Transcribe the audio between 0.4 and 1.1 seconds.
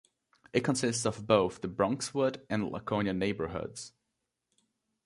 It consists